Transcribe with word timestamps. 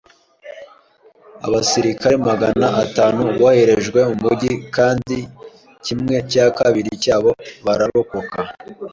Abasirikare 1.47 2.15
magana 2.29 2.67
atanu 2.83 3.21
boherejwe 3.39 3.99
mu 4.09 4.15
mujyi, 4.23 4.51
kandi 4.75 5.15
kimwe 5.85 6.15
cya 6.31 6.45
kabiri 6.57 6.91
cyabo 7.03 7.29
bararokoka. 7.65 8.39
(Eldad) 8.49 8.89